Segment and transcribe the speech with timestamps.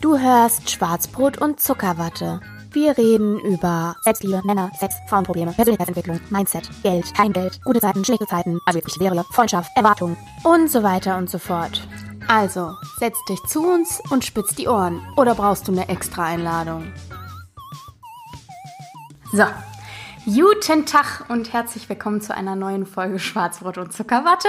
[0.00, 2.40] Du hörst Schwarzbrot und Zuckerwatte.
[2.72, 8.26] Wir reden über Selbstliebe, Männer, Sex, Frauenprobleme, Persönlichkeitsentwicklung, Mindset, Geld, kein Geld, gute Zeiten, schlechte
[8.26, 11.86] Zeiten, also wirklich wäre, Freundschaft, Erwartungen und so weiter und so fort.
[12.26, 15.00] Also, setz dich zu uns und spitz die Ohren.
[15.16, 16.92] Oder brauchst du eine extra Einladung?
[19.32, 19.44] So,
[20.26, 24.48] guten Tag und herzlich willkommen zu einer neuen Folge Schwarzbrot und Zuckerwatte.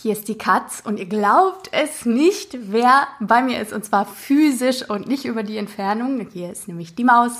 [0.00, 4.06] Hier ist die Katz und ihr glaubt es nicht, wer bei mir ist und zwar
[4.06, 6.24] physisch und nicht über die Entfernung.
[6.32, 7.32] Hier ist nämlich die Maus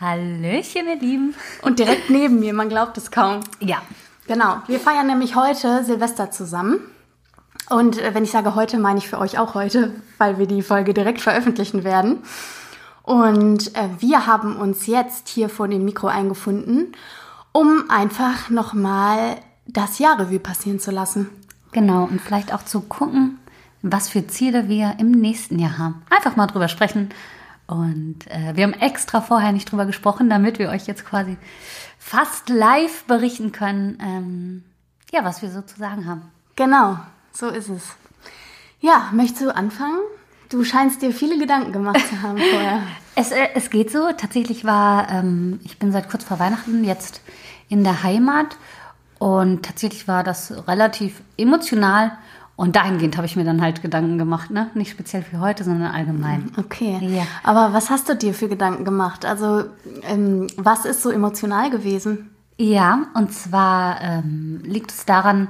[0.00, 1.36] Hallöchen, ihr Lieben.
[1.62, 3.40] und direkt neben mir, man glaubt es kaum.
[3.60, 3.80] Ja.
[4.26, 6.80] Genau, wir feiern nämlich heute Silvester zusammen.
[7.70, 10.62] Und äh, wenn ich sage heute, meine ich für euch auch heute, weil wir die
[10.62, 12.24] Folge direkt veröffentlichen werden.
[13.04, 16.96] Und äh, wir haben uns jetzt hier vor dem Mikro eingefunden,
[17.52, 19.36] um einfach nochmal
[19.66, 21.30] das Jahrrevue passieren zu lassen.
[21.74, 23.40] Genau, und vielleicht auch zu gucken,
[23.82, 26.02] was für Ziele wir im nächsten Jahr haben.
[26.08, 27.10] Einfach mal drüber sprechen.
[27.66, 31.36] Und äh, wir haben extra vorher nicht drüber gesprochen, damit wir euch jetzt quasi
[31.98, 34.64] fast live berichten können, ähm,
[35.12, 36.22] ja, was wir so zu sagen haben.
[36.54, 36.96] Genau,
[37.32, 37.96] so ist es.
[38.80, 39.98] Ja, möchtest du anfangen?
[40.50, 42.82] Du scheinst dir viele Gedanken gemacht zu haben vorher.
[43.16, 44.12] Es, äh, es geht so.
[44.16, 47.20] Tatsächlich war, ähm, ich bin seit kurz vor Weihnachten jetzt
[47.68, 48.56] in der Heimat
[49.18, 52.12] und tatsächlich war das relativ emotional.
[52.56, 54.70] Und dahingehend habe ich mir dann halt Gedanken gemacht, ne?
[54.74, 56.52] Nicht speziell für heute, sondern allgemein.
[56.56, 56.98] Okay.
[57.02, 57.26] Ja.
[57.42, 59.24] Aber was hast du dir für Gedanken gemacht?
[59.24, 59.64] Also,
[60.02, 62.30] ähm, was ist so emotional gewesen?
[62.56, 65.48] Ja, und zwar ähm, liegt es daran,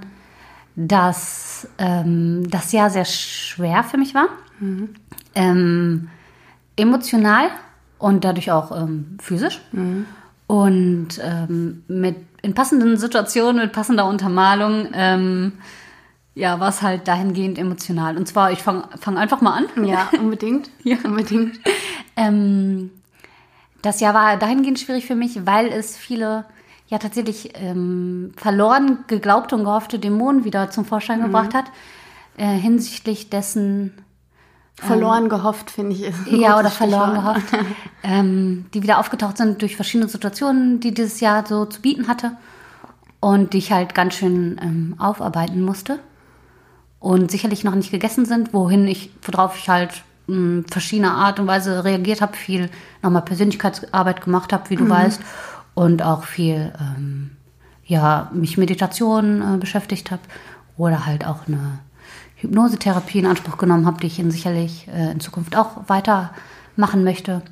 [0.77, 4.29] dass ähm, das Jahr sehr schwer für mich war.
[5.35, 6.09] Ähm,
[6.77, 7.49] emotional
[7.99, 9.61] und dadurch auch ähm, physisch.
[10.47, 15.53] Und ähm, mit, in passenden Situationen, mit passender Untermalung, ähm,
[16.35, 18.17] ja, war es halt dahingehend emotional.
[18.17, 19.87] Und zwar, ich fange fang einfach mal an.
[19.87, 20.69] Ja, unbedingt.
[20.83, 21.59] ja, unbedingt.
[22.17, 22.91] Ähm,
[23.81, 26.45] das Jahr war dahingehend schwierig für mich, weil es viele
[26.89, 31.67] ja tatsächlich ähm, verloren geglaubte und gehoffte Dämonen wieder zum Vorschein gebracht hat,
[32.37, 33.95] äh, hinsichtlich dessen,
[34.77, 36.03] Verloren gehofft, finde ich.
[36.03, 37.51] Ist ja, oder verloren Stichwort.
[37.51, 37.67] gehofft,
[38.03, 42.33] ähm, die wieder aufgetaucht sind durch verschiedene Situationen, die dieses Jahr so zu bieten hatte
[43.21, 46.01] und die ich halt ganz schön ähm, aufarbeiten musste
[46.99, 51.47] und sicherlich noch nicht gegessen sind, wohin ich, worauf ich halt mh, verschiedene Art und
[51.47, 52.69] Weise reagiert habe, viel
[53.03, 55.21] nochmal Persönlichkeitsarbeit gemacht habe, wie du weißt,
[55.75, 57.33] und auch viel, ähm,
[57.85, 60.23] ja, mich Meditation äh, beschäftigt habe
[60.77, 61.79] oder halt auch eine
[62.45, 67.43] Hypnosetherapie in Anspruch genommen habe, die ich in sicherlich äh, in Zukunft auch weitermachen möchte.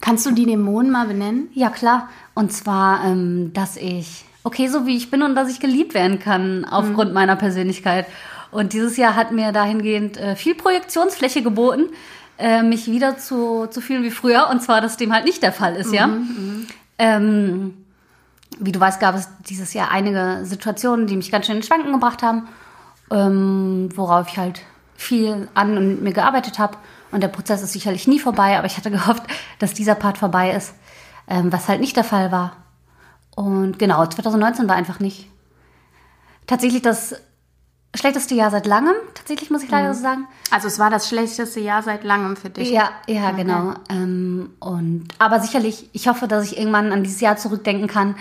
[0.00, 1.48] Kannst du die Dämonen mal benennen?
[1.52, 2.08] Ja, klar.
[2.34, 6.18] Und zwar, ähm, dass ich okay so wie ich bin und dass ich geliebt werden
[6.18, 8.06] kann aufgrund meiner Persönlichkeit.
[8.50, 11.86] Und dieses Jahr hat mir dahingehend äh, viel Projektionsfläche geboten,
[12.38, 14.48] äh, mich wieder zu, zu fühlen wie früher.
[14.50, 16.08] Und zwar, dass dem halt nicht der Fall ist, ja.
[16.98, 17.74] Ähm,
[18.60, 21.92] wie du weißt, gab es dieses Jahr einige Situationen, die mich ganz schön in Schwanken
[21.92, 22.46] gebracht haben,
[23.10, 24.62] ähm, worauf ich halt
[24.96, 26.76] viel an und mit mir gearbeitet habe.
[27.10, 29.24] Und der Prozess ist sicherlich nie vorbei, aber ich hatte gehofft,
[29.58, 30.74] dass dieser Part vorbei ist,
[31.28, 32.56] ähm, was halt nicht der Fall war.
[33.34, 35.28] Und genau, 2019 war einfach nicht
[36.46, 37.16] tatsächlich das
[37.94, 38.94] schlechteste Jahr seit langem.
[39.14, 40.26] Tatsächlich muss ich leider so sagen.
[40.50, 42.70] Also, es war das schlechteste Jahr seit langem für dich.
[42.70, 43.74] Ja, ja, genau.
[43.88, 48.16] Ähm, und aber sicherlich, ich hoffe, dass ich irgendwann an dieses Jahr zurückdenken kann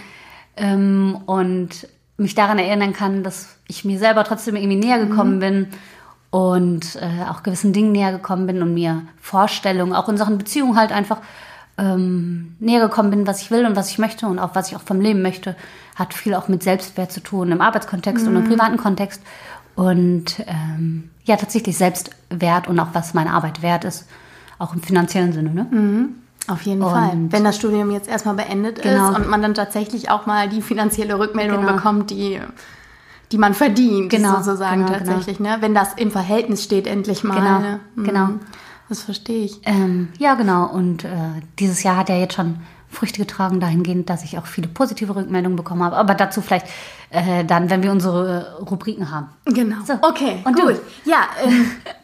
[0.55, 5.67] ähm, und mich daran erinnern kann, dass ich mir selber trotzdem irgendwie näher gekommen bin
[6.29, 10.77] und äh, auch gewissen Dingen näher gekommen bin und mir Vorstellungen, auch in Sachen Beziehung
[10.77, 11.19] halt einfach
[11.77, 14.75] ähm, näher gekommen bin, was ich will und was ich möchte und auch was ich
[14.75, 15.55] auch vom Leben möchte,
[15.95, 19.21] hat viel auch mit Selbstwert zu tun im Arbeitskontext und im privaten Kontext
[19.75, 24.07] und ähm, ja tatsächlich Selbstwert und auch was meine Arbeit wert ist,
[24.59, 25.51] auch im finanziellen Sinne.
[25.51, 25.67] Ne?
[26.47, 27.11] Auf jeden Und- Fall.
[27.29, 29.11] Wenn das Studium jetzt erstmal beendet Genau.
[29.11, 31.73] ist und man dann tatsächlich auch mal die finanzielle Rückmeldung Genau.
[31.73, 32.39] bekommt, die,
[33.31, 35.39] die man verdient, Genau, sozusagen genau, tatsächlich.
[35.39, 35.57] Ne?
[35.61, 37.35] Wenn das im Verhältnis steht, endlich mal.
[37.35, 37.79] Genau, ne?
[37.95, 38.03] Mhm.
[38.03, 38.29] genau.
[38.89, 39.61] Das verstehe ich.
[39.63, 40.65] Ähm, ja, genau.
[40.67, 41.09] Und äh,
[41.59, 42.57] dieses Jahr hat er jetzt schon
[42.89, 45.95] Früchte getragen, dahingehend, dass ich auch viele positive Rückmeldungen bekommen habe.
[45.95, 46.67] Aber dazu vielleicht
[47.09, 49.29] äh, dann, wenn wir unsere Rubriken haben.
[49.45, 49.77] Genau.
[49.85, 49.93] So.
[50.01, 50.75] Okay, Und gut.
[50.75, 51.09] du?
[51.09, 51.65] Ja, ähm,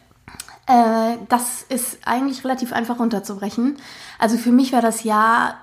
[0.70, 3.76] äh, das ist eigentlich relativ einfach runterzubrechen.
[4.18, 5.56] Also für mich war das Jahr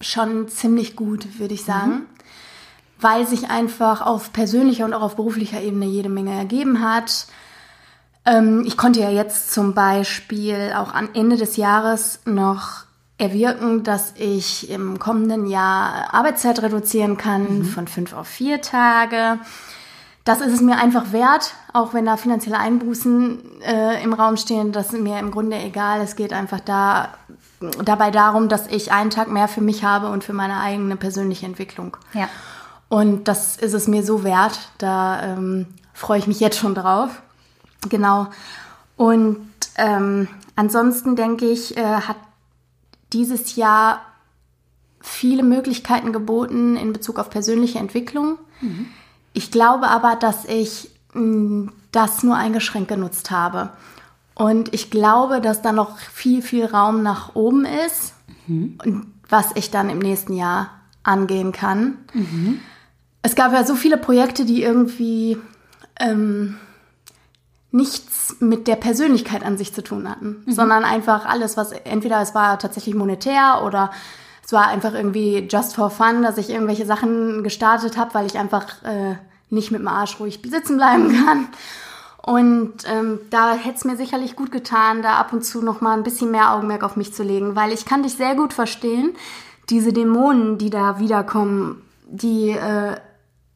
[0.00, 2.06] schon ziemlich gut, würde ich sagen.
[3.00, 7.28] Weil sich einfach auf persönlicher und auch auf beruflicher Ebene jede Menge ergeben hat.
[8.24, 12.84] Ähm, ich konnte ja jetzt zum Beispiel auch am Ende des Jahres noch
[13.16, 19.38] erwirken, dass ich im kommenden Jahr Arbeitszeit reduzieren kann von fünf auf vier Tage.
[20.24, 24.72] Das ist es mir einfach wert, auch wenn da finanzielle Einbußen äh, im Raum stehen,
[24.72, 26.00] das ist mir im Grunde egal.
[26.00, 27.10] Es geht einfach da
[27.84, 31.46] dabei darum, dass ich einen Tag mehr für mich habe und für meine eigene persönliche
[31.46, 31.96] Entwicklung.
[32.14, 32.28] Ja.
[32.88, 34.58] Und das ist es mir so wert.
[34.78, 37.22] Da ähm, freue ich mich jetzt schon drauf.
[37.88, 38.26] Genau.
[38.96, 42.16] Und ähm, ansonsten denke ich, äh, hat
[43.12, 44.00] dieses Jahr
[45.00, 48.38] viele Möglichkeiten geboten in Bezug auf persönliche Entwicklung.
[48.60, 48.86] Mhm.
[49.32, 53.70] Ich glaube aber, dass ich das nur eingeschränkt genutzt habe.
[54.34, 58.14] Und ich glaube, dass da noch viel, viel Raum nach oben ist,
[58.46, 58.78] mhm.
[59.28, 60.70] was ich dann im nächsten Jahr
[61.02, 61.98] angehen kann.
[62.12, 62.60] Mhm.
[63.22, 65.38] Es gab ja so viele Projekte, die irgendwie
[65.98, 66.56] ähm,
[67.72, 70.52] nichts mit der Persönlichkeit an sich zu tun hatten, mhm.
[70.52, 73.90] sondern einfach alles, was entweder es war tatsächlich monetär oder
[74.44, 78.38] es war einfach irgendwie just for fun, dass ich irgendwelche Sachen gestartet habe, weil ich
[78.38, 79.16] einfach äh,
[79.50, 81.48] nicht mit dem Arsch ruhig sitzen bleiben kann.
[82.22, 85.96] Und ähm, da hätte es mir sicherlich gut getan, da ab und zu noch mal
[85.96, 89.14] ein bisschen mehr Augenmerk auf mich zu legen, weil ich kann dich sehr gut verstehen.
[89.70, 92.96] Diese Dämonen, die da wiederkommen, die äh,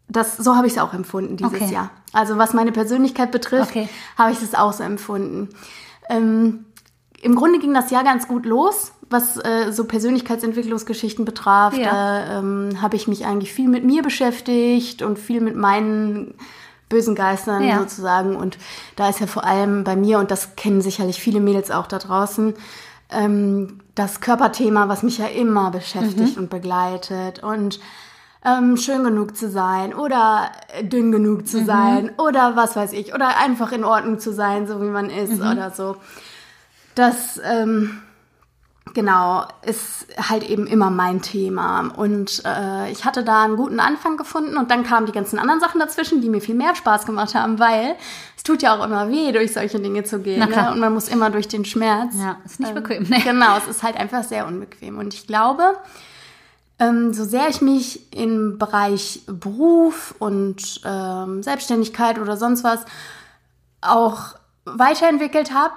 [0.09, 1.73] das so habe ich es auch empfunden dieses okay.
[1.73, 1.91] Jahr.
[2.13, 3.89] Also was meine Persönlichkeit betrifft, okay.
[4.19, 5.49] habe ich das auch so empfunden.
[6.09, 6.67] Ähm,
[7.23, 11.77] Im Grunde ging das Jahr ganz gut los, was äh, so Persönlichkeitsentwicklungsgeschichten betraf.
[11.77, 11.93] Ja.
[11.93, 16.35] Da ähm, habe ich mich eigentlich viel mit mir beschäftigt und viel mit meinen
[16.89, 17.79] bösen Geistern ja.
[17.79, 18.35] sozusagen.
[18.35, 18.59] Und
[18.97, 21.99] da ist ja vor allem bei mir, und das kennen sicherlich viele Mädels auch da
[21.99, 22.55] draußen,
[23.11, 26.43] ähm, das Körperthema, was mich ja immer beschäftigt mhm.
[26.43, 27.41] und begleitet.
[27.45, 27.79] Und
[28.45, 30.51] ähm, schön genug zu sein oder
[30.83, 31.67] dünn genug zu mhm.
[31.67, 33.15] sein oder was weiß ich.
[33.15, 35.53] Oder einfach in Ordnung zu sein, so wie man ist mhm.
[35.53, 35.97] oder so.
[36.95, 38.03] Das ähm,
[38.95, 41.93] Genau, ist halt eben immer mein Thema.
[41.97, 45.61] Und äh, ich hatte da einen guten Anfang gefunden und dann kamen die ganzen anderen
[45.61, 47.95] Sachen dazwischen, die mir viel mehr Spaß gemacht haben, weil
[48.37, 50.41] es tut ja auch immer weh, durch solche Dinge zu gehen.
[50.41, 50.71] Ne?
[50.73, 52.15] Und man muss immer durch den Schmerz.
[52.19, 53.05] Ja, ist nicht ähm, bequem.
[53.05, 53.21] Ne?
[53.25, 54.99] Genau, es ist halt einfach sehr unbequem.
[54.99, 55.77] Und ich glaube,
[56.79, 62.81] ähm, so sehr ich mich im Bereich Beruf und ähm, Selbstständigkeit oder sonst was
[63.81, 64.35] auch
[64.65, 65.75] weiterentwickelt habe,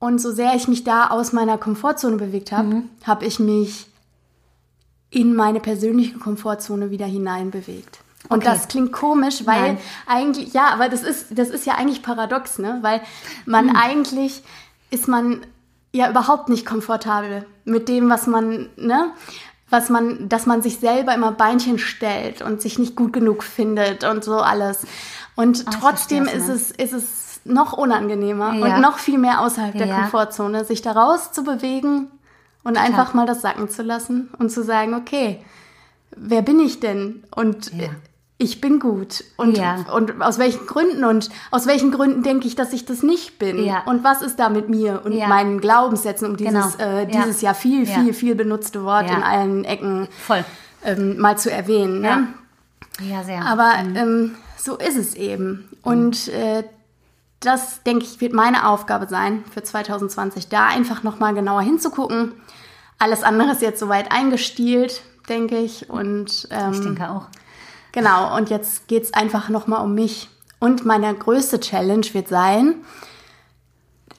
[0.00, 2.90] und so sehr ich mich da aus meiner Komfortzone bewegt habe, mhm.
[3.04, 3.86] habe ich mich
[5.10, 8.00] in meine persönliche Komfortzone wieder hineinbewegt.
[8.28, 8.48] Und okay.
[8.52, 9.78] das klingt komisch, weil Nein.
[10.06, 12.78] eigentlich, ja, aber das ist, das ist ja eigentlich paradox, ne?
[12.82, 13.02] Weil
[13.44, 13.76] man mhm.
[13.76, 14.42] eigentlich
[14.90, 15.44] ist man
[15.92, 19.12] ja überhaupt nicht komfortabel mit dem, was man, ne?
[19.68, 24.04] Was man, dass man sich selber immer Beinchen stellt und sich nicht gut genug findet
[24.04, 24.86] und so alles.
[25.36, 28.64] Und oh, trotzdem ist es, ist es noch unangenehmer ja.
[28.64, 30.00] und noch viel mehr außerhalb der ja.
[30.00, 32.08] Komfortzone, sich da raus zu bewegen
[32.62, 32.86] und Total.
[32.86, 35.42] einfach mal das sacken zu lassen und zu sagen, okay,
[36.16, 37.24] wer bin ich denn?
[37.34, 37.88] Und ja.
[38.36, 39.24] ich bin gut.
[39.36, 39.58] Und,
[39.92, 41.04] und aus welchen Gründen?
[41.04, 43.70] Und aus welchen Gründen denke ich, dass ich das nicht bin?
[43.86, 46.98] Und was ist da mit mir und meinen Glaubenssätzen, um dieses, genau.
[46.98, 50.08] äh, dieses ja viel, viel, viel benutzte Wort in allen Ecken
[50.84, 52.00] ähm, mal zu erwähnen.
[52.00, 52.28] Ne?
[53.08, 53.22] Ja.
[53.22, 53.44] sehr.
[53.44, 53.96] Aber mhm.
[53.96, 55.68] ähm, so ist es eben.
[55.82, 56.64] Und äh,
[57.40, 62.32] das, denke ich, wird meine Aufgabe sein für 2020, da einfach nochmal genauer hinzugucken.
[62.98, 65.88] Alles andere ist jetzt soweit eingestielt, denke ich.
[65.88, 67.28] Und, ähm, ich denke auch.
[67.92, 70.28] Genau, und jetzt geht es einfach nochmal um mich.
[70.58, 72.74] Und meine größte Challenge wird sein,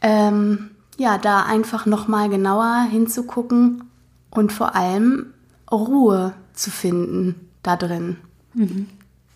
[0.02, 3.84] ähm, ja, da einfach nochmal genauer hinzugucken
[4.32, 5.34] und vor allem
[5.72, 8.18] Ruhe zu finden da drin.
[8.56, 8.88] Mhm.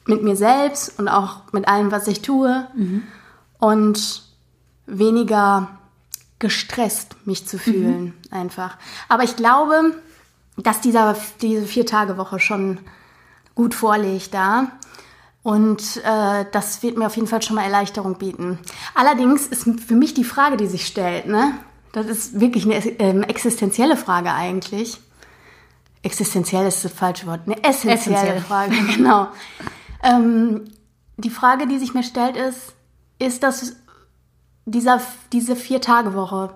[0.07, 2.67] Mit mir selbst und auch mit allem, was ich tue.
[2.75, 3.03] Mhm
[3.65, 4.21] und
[4.85, 5.79] weniger
[6.37, 8.13] gestresst mich zu fühlen mhm.
[8.29, 8.77] einfach.
[9.09, 9.95] Aber ich glaube,
[10.57, 12.77] dass dieser, diese Vier-Tage-Woche schon
[13.55, 14.67] gut vorliegt da.
[15.41, 18.59] Und äh, das wird mir auf jeden Fall schon mal Erleichterung bieten.
[18.93, 21.53] Allerdings ist für mich die Frage, die sich stellt, ne?
[21.91, 24.99] Das ist wirklich eine äh, existenzielle Frage eigentlich.
[26.03, 27.41] Existenziell ist das falsche Wort.
[27.47, 28.41] Eine essentielle Essentiell.
[28.41, 29.27] Frage, genau.
[30.03, 30.65] ähm,
[31.17, 32.74] die Frage, die sich mir stellt, ist,
[33.19, 33.75] ist das
[34.65, 34.99] dieser,
[35.31, 36.51] diese Vier-Tage-Woche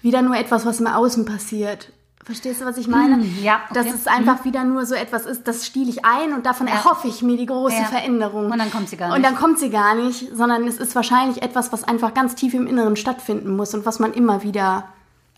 [0.00, 1.92] wieder nur etwas, was im Außen passiert.
[2.24, 3.16] Verstehst du, was ich meine?
[3.16, 3.60] Mm, ja.
[3.68, 3.74] Okay.
[3.74, 4.44] Dass es einfach mm.
[4.44, 6.74] wieder nur so etwas ist, das stiele ich ein und davon ja.
[6.74, 7.84] erhoffe ich mir die große ja.
[7.84, 8.50] Veränderung.
[8.50, 9.16] Und dann kommt sie gar nicht.
[9.16, 12.54] Und dann kommt sie gar nicht, sondern es ist wahrscheinlich etwas, was einfach ganz tief
[12.54, 14.88] im Inneren stattfinden muss und was man immer wieder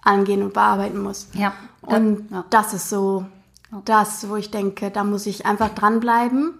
[0.02, 1.28] angehen und bearbeiten muss.
[1.33, 1.54] Ja.
[1.80, 2.44] Und ja.
[2.50, 3.25] das ist so
[3.87, 6.52] das, wo ich denke, da muss ich einfach dranbleiben,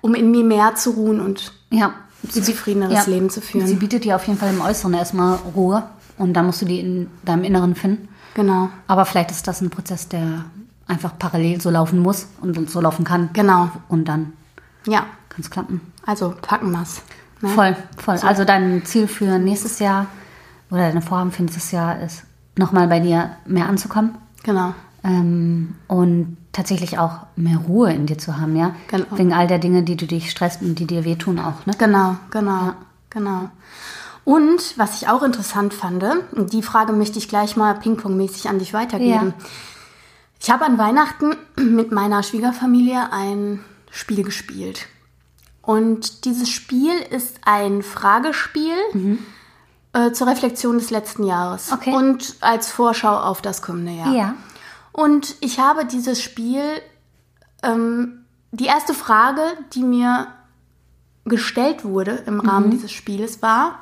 [0.00, 1.92] um in mir mehr zu ruhen und ja
[2.28, 3.12] zufriedeneres ja.
[3.12, 3.66] Leben zu führen.
[3.66, 5.84] Sie bietet dir auf jeden Fall im Äußeren erstmal Ruhe
[6.18, 8.08] und dann musst du die in deinem Inneren finden.
[8.34, 8.70] Genau.
[8.86, 10.44] Aber vielleicht ist das ein Prozess, der
[10.86, 13.30] einfach parallel so laufen muss und so laufen kann.
[13.32, 13.70] Genau.
[13.88, 14.32] Und dann
[14.86, 15.06] ja.
[15.28, 15.80] kann es klappen.
[16.04, 17.02] Also packen wir's.
[17.40, 17.48] Ne?
[17.48, 18.18] Voll, voll.
[18.22, 20.06] Also dein Ziel für nächstes Jahr
[20.70, 22.24] oder deine Vorhaben für nächstes Jahr ist,
[22.56, 24.16] nochmal bei dir mehr anzukommen
[24.46, 24.74] Genau.
[25.06, 28.74] Ähm, und tatsächlich auch mehr Ruhe in dir zu haben, ja?
[28.88, 29.06] Genau.
[29.12, 31.74] Wegen all der Dinge, die du dich stresst und die dir wehtun auch, ne?
[31.78, 32.72] Genau, genau,
[33.10, 33.50] genau.
[34.24, 36.04] Und was ich auch interessant fand,
[36.52, 39.34] die Frage möchte ich gleich mal pingpongmäßig an dich weitergeben.
[39.38, 39.46] Ja.
[40.42, 43.60] Ich habe an Weihnachten mit meiner Schwiegerfamilie ein
[43.90, 44.88] Spiel gespielt.
[45.62, 48.74] Und dieses Spiel ist ein Fragespiel
[49.92, 51.94] äh, zur Reflexion des letzten Jahres Okay.
[51.94, 54.12] und als Vorschau auf das kommende Jahr.
[54.14, 54.34] Ja.
[54.96, 56.62] Und ich habe dieses Spiel,
[57.62, 59.42] ähm, die erste Frage,
[59.74, 60.28] die mir
[61.26, 63.80] gestellt wurde im Rahmen dieses Spieles, war,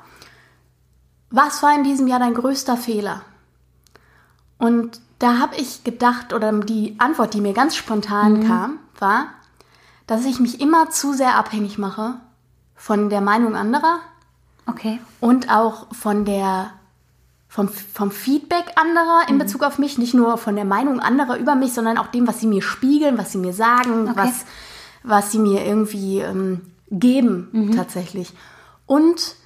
[1.30, 3.22] was war in diesem Jahr dein größter Fehler?
[4.58, 9.28] Und da habe ich gedacht, oder die Antwort, die mir ganz spontan kam, war,
[10.08, 12.14] dass ich mich immer zu sehr abhängig mache
[12.74, 14.00] von der Meinung anderer
[14.66, 14.98] Okay.
[15.20, 16.72] und auch von der
[17.54, 21.54] vom, vom Feedback anderer in Bezug auf mich, nicht nur von der Meinung anderer über
[21.54, 24.16] mich, sondern auch dem, was sie mir spiegeln, was sie mir sagen, Okay.
[24.16, 24.44] was,
[25.04, 28.32] was sie mir irgendwie ähm, geben tatsächlich.
[28.86, 29.36] Und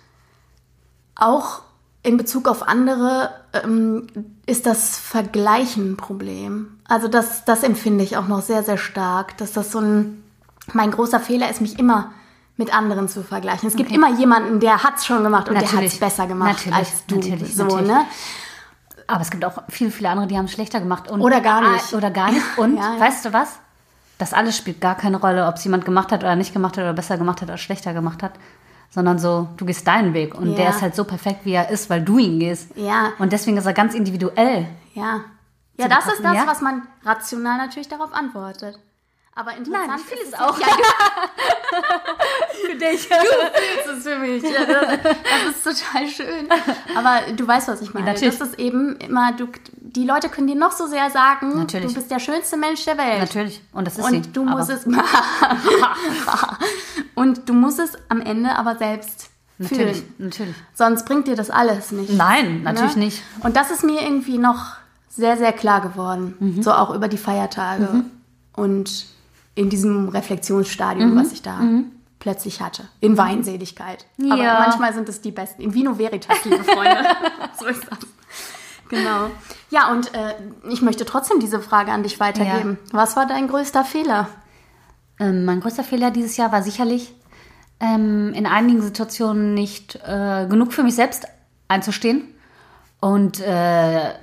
[1.16, 1.60] auch
[2.02, 4.06] in Bezug auf andere ähm,
[4.46, 6.78] ist das Vergleichen ein Problem.
[6.88, 10.24] Also das, das empfinde ich auch noch sehr, sehr stark, dass das so ein,
[10.72, 12.12] mein großer Fehler ist, mich immer
[12.58, 13.66] mit anderen zu vergleichen.
[13.68, 13.96] Es gibt Okay.
[13.96, 15.92] immer jemanden, der hat's schon gemacht und der Natürlich.
[15.92, 17.14] hat's besser gemacht Natürlich, als du.
[17.16, 17.88] natürlich, so, natürlich.
[17.88, 18.04] ne?
[19.06, 21.10] Aber es gibt auch viele, viele andere, die haben es schlechter gemacht.
[21.10, 21.94] Und, Oder gar nicht.
[21.94, 22.44] Ah, Oder gar nicht.
[22.58, 23.00] Und Ja, ja.
[23.00, 23.58] weißt du was?
[24.18, 26.82] Das alles spielt gar keine Rolle, ob es jemand gemacht hat oder nicht gemacht hat
[26.84, 28.32] oder besser gemacht hat oder schlechter gemacht hat.
[28.90, 30.56] Sondern so, du gehst deinen Weg und Ja.
[30.56, 32.70] der ist halt so perfekt, wie er ist, weil du ihn gehst.
[32.74, 33.12] Ja.
[33.18, 34.66] Und deswegen ist er ganz individuell.
[34.94, 35.20] Ja.
[35.76, 38.76] Ja, das ist das, was man rational natürlich darauf antwortet.
[39.38, 40.59] Aber interessant Nein, ich fühle ist es auch.
[40.59, 40.66] Ja,
[42.66, 43.09] Für dich.
[43.09, 44.42] das ist für mich.
[44.42, 44.99] Ja, das,
[45.62, 46.49] das ist total schön.
[46.97, 48.07] Aber du weißt, was ich meine.
[48.07, 48.37] natürlich.
[48.37, 49.47] Das ist eben immer, du,
[49.80, 51.87] die Leute können dir noch so sehr sagen, Natürlich.
[51.88, 53.21] du bist der schönste Mensch der Welt.
[53.21, 53.62] Natürlich.
[53.73, 54.16] Und das ist sie.
[54.16, 54.87] Und du musst es
[57.14, 60.14] und du musst es am Ende aber selbst Natürlich, fühlen.
[60.18, 60.57] natürlich.
[60.75, 62.12] Sonst bringt dir das alles nicht.
[62.12, 63.04] Nein, natürlich Ne?
[63.07, 63.23] nicht.
[63.42, 64.76] Und das ist mir irgendwie noch
[65.09, 66.35] sehr, sehr klar geworden.
[66.40, 66.62] Mhm.
[66.62, 68.04] So auch über die Feiertage
[68.54, 69.07] und
[69.58, 71.18] in diesem Reflexionsstadium, Mhm.
[71.18, 71.60] was ich da
[72.20, 72.84] plötzlich hatte.
[73.00, 74.06] In Weinseligkeit.
[74.30, 74.60] Aber Ja.
[74.60, 75.62] manchmal sind es die besten.
[75.62, 77.04] In Vino Veritas, liebe Freunde.
[77.58, 77.98] so ist das.
[78.88, 79.30] Genau.
[79.70, 80.34] Ja, und äh,
[80.70, 82.78] ich möchte trotzdem diese Frage an dich weitergeben.
[82.92, 84.28] Was war dein größter Fehler?
[85.20, 87.12] Ähm, mein größter Fehler dieses Jahr war sicherlich,
[87.80, 91.26] ähm, in einigen Situationen nicht äh, genug für mich selbst
[91.68, 92.22] einzustehen
[93.00, 94.14] und äh,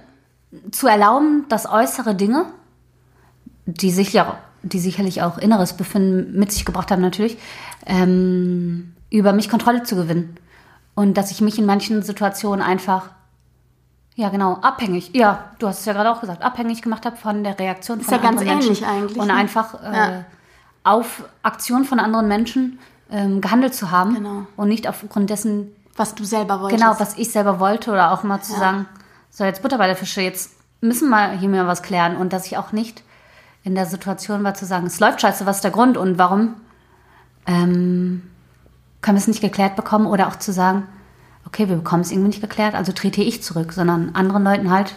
[0.71, 2.45] zu erlauben, dass äußere Dinge,
[3.65, 7.37] die sicherlich auch, die sicherlich auch inneres Befinden mit sich gebracht haben, natürlich,
[7.85, 10.37] ähm, über mich Kontrolle zu gewinnen.
[10.95, 13.09] Und dass ich mich in manchen Situationen einfach,
[14.15, 17.43] ja genau, abhängig, ja, du hast es ja gerade auch gesagt, abhängig gemacht habe von
[17.43, 18.67] der Reaktion von ja ganz anderen Menschen.
[18.83, 19.33] ähnlich eigentlich, Und ne?
[19.33, 20.25] einfach äh, Ja.
[20.83, 22.79] auf Aktion von anderen Menschen
[23.11, 24.47] ähm, gehandelt zu haben Genau.
[24.55, 25.67] und nicht aufgrund dessen,
[25.97, 26.81] Was du selber wolltest.
[26.81, 28.85] genau, was ich selber wollte oder auch mal zu sagen,
[29.29, 32.45] so jetzt Butter bei der Fische, jetzt müssen wir hier mal was klären und dass
[32.47, 33.03] ich auch nicht
[33.65, 36.53] in der Situation war zu sagen, es läuft scheiße, was ist der Grund und warum
[37.47, 38.21] ähm,
[39.01, 40.87] können wir es nicht geklärt bekommen oder auch zu sagen,
[41.45, 44.95] okay, wir bekommen es irgendwie nicht geklärt, also trete ich zurück, sondern anderen Leuten halt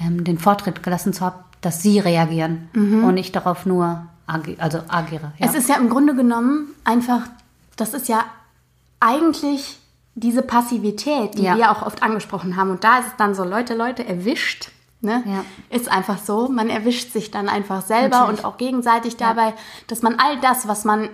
[0.00, 2.68] ähm, den Vortritt gelassen zu haben, dass sie reagieren
[3.04, 5.32] und ich darauf nur agi also agiere.
[5.36, 5.46] Ja.
[5.46, 7.22] Es ist ja im Grunde genommen einfach,
[7.76, 8.24] das ist ja
[8.98, 9.78] eigentlich
[10.14, 11.56] diese Passivität, die Ja.
[11.56, 12.70] wir auch oft angesprochen haben.
[12.70, 14.70] Und da ist es dann so, Leute, Leute, erwischt.
[15.02, 15.22] Ne?
[15.26, 15.44] Ja.
[15.74, 16.48] Ist einfach so.
[16.48, 18.40] Man erwischt sich dann einfach selber Natürlich.
[18.40, 19.54] und auch gegenseitig dabei,
[19.86, 21.08] dass man all das, was man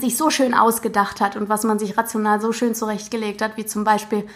[0.00, 3.64] sich so schön ausgedacht hat und was man sich rational so schön zurechtgelegt hat, wie
[3.66, 4.26] zum Beispiel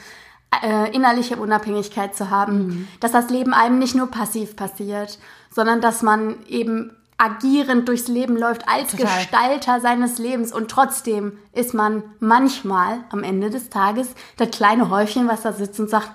[0.62, 2.88] äh, innerliche Unabhängigkeit zu haben, Mhm.
[3.00, 5.18] dass das Leben einem nicht nur passiv passiert,
[5.50, 9.06] sondern dass man eben agierend durchs Leben läuft als Total.
[9.18, 15.28] Gestalter seines Lebens und trotzdem ist man manchmal am Ende des Tages das kleine Häufchen,
[15.28, 16.10] was da sitzt und sagt,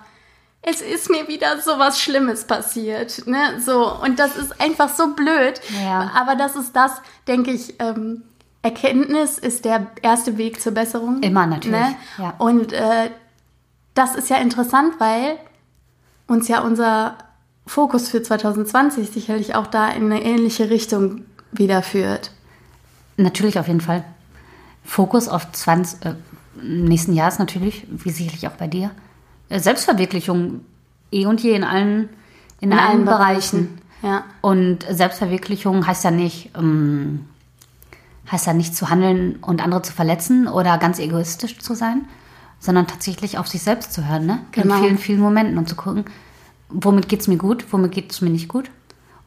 [0.62, 3.62] es ist mir wieder so was Schlimmes passiert, ne?
[3.64, 5.62] So und das ist einfach so blöd.
[5.84, 6.12] Ja.
[6.16, 6.92] Aber das ist das,
[7.28, 7.76] denke ich.
[7.80, 8.24] Ähm,
[8.62, 11.24] Erkenntnis ist der erste Weg zur Besserung.
[11.24, 11.96] Immer natürlich, Ne?
[12.18, 12.34] ja.
[12.40, 13.10] Und äh,
[13.94, 15.38] das ist ja interessant, weil
[16.28, 17.16] uns ja unser
[17.66, 22.32] Fokus für 2020 sicherlich auch da in eine ähnliche Richtung wieder führt.
[23.16, 24.04] Natürlich auf jeden Fall.
[24.84, 26.14] Fokus auf 20, äh,
[26.62, 28.92] nächsten Jahr ist natürlich, wie sicherlich auch bei dir,
[29.50, 30.62] Selbstverwirklichung
[31.12, 32.10] eh und je in allen,
[32.60, 33.80] in, allen, Bereichen.
[34.02, 34.24] Ja.
[34.42, 37.26] Und Selbstverwirklichung heißt ja nicht, ähm,
[38.32, 42.06] heißt ja nicht zu handeln und andere zu verletzen oder ganz egoistisch zu sein,
[42.60, 44.40] sondern tatsächlich auf sich selbst zu hören, ne?
[44.52, 44.76] Genau.
[44.76, 46.06] In vielen, vielen Momenten und zu gucken,
[46.70, 48.70] womit geht's mir gut, womit geht's mir nicht gut.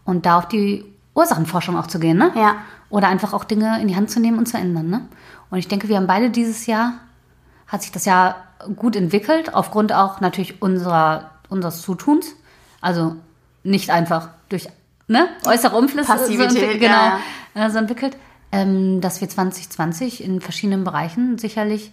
[0.04, 2.32] Und da auf die Ursachenforschung auch zu gehen, ne?
[2.34, 2.56] Ja.
[2.90, 5.08] Oder einfach auch Dinge in die Hand zu nehmen und zu ändern, ne?
[5.50, 6.94] Und ich denke, wir haben beide dieses Jahr,
[7.72, 8.36] hat sich das Jahr
[8.76, 12.34] gut entwickelt, aufgrund auch natürlich unserer, unseres Zutuns.
[12.80, 13.16] Also
[13.64, 14.68] nicht einfach durch
[15.08, 17.12] ne, äußere Umflüsse Passivität, so, entwickelt- genau,
[17.54, 18.16] ja, äh, so entwickelt,
[18.52, 21.92] ähm, dass wir 2020 in verschiedenen Bereichen sicherlich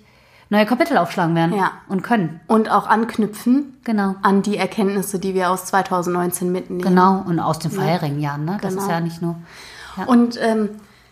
[0.51, 1.71] neue Kapitel aufschlagen werden Ja.
[1.87, 2.39] und können.
[2.47, 4.15] Und auch anknüpfen Genau.
[4.23, 6.81] an die Erkenntnisse, die wir aus 2019 mitnehmen.
[6.81, 8.57] Genau, und aus den vorherigen Jahren, ne?
[8.61, 8.83] Das Genau.
[8.85, 9.35] ist ja nicht nur.
[9.95, 10.05] Ja.
[10.05, 10.69] Und ähm,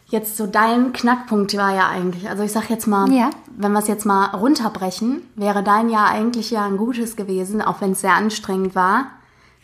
[0.10, 3.30] jetzt so dein Knackpunkt war ja eigentlich, also ich sag jetzt mal, Ja.
[3.56, 7.82] wenn wir es jetzt mal runterbrechen, wäre dein Jahr eigentlich ja ein gutes gewesen, auch
[7.82, 9.08] wenn es sehr anstrengend war,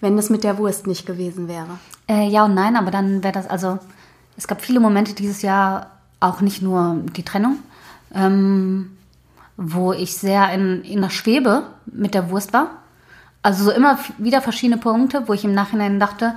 [0.01, 1.79] wenn das mit der Wurst nicht gewesen wäre.
[2.09, 3.79] Äh, ja und nein, aber dann wäre das, also
[4.35, 5.87] es gab viele Momente dieses Jahr,
[6.19, 7.57] auch nicht nur die Trennung,
[8.13, 8.91] ähm,
[9.57, 12.67] wo ich sehr in, in der Schwebe mit der Wurst war.
[13.41, 16.35] Also so immer wieder verschiedene Punkte, wo ich im Nachhinein dachte,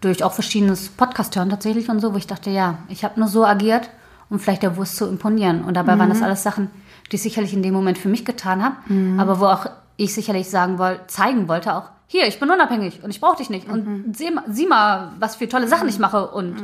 [0.00, 3.28] durch auch verschiedenes Podcast hören tatsächlich und so, wo ich dachte, ja, ich habe nur
[3.28, 3.90] so agiert,
[4.30, 5.64] um vielleicht der Wurst zu imponieren.
[5.64, 6.70] Und dabei waren das alles Sachen,
[7.10, 8.76] die ich sicherlich in dem Moment für mich getan habe,
[9.18, 13.10] aber wo auch ich sicherlich sagen wollte, zeigen wollte auch, hier, ich bin unabhängig und
[13.10, 13.68] ich brauche dich nicht.
[13.68, 16.54] Und seh, mal- sieh mal, was für tolle Sachen ich mache und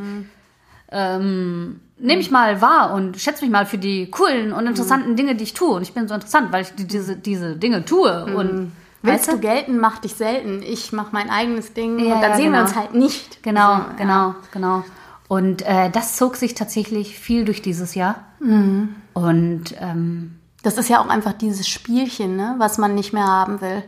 [0.93, 5.35] ähm, nehme ich mal wahr und schätze mich mal für die coolen und interessanten Dinge,
[5.35, 5.71] die ich tue.
[5.71, 8.25] Und ich bin so interessant, weil ich die, diese, diese Dinge tue.
[8.37, 8.73] Und
[9.05, 10.63] Willst weißt du gelten, mach dich selten.
[10.63, 12.59] Ich mach mein eigenes Ding Ja, und dann ja, sehen genau.
[12.59, 13.43] wir uns halt nicht.
[13.43, 14.85] Genau, So, genau, genau.
[15.29, 18.17] Und äh, das zog sich tatsächlich viel durch dieses Jahr.
[18.41, 18.95] Mhm.
[19.15, 23.61] Und ähm, Das ist ja auch einfach dieses Spielchen, ne, was man nicht mehr haben
[23.61, 23.83] will.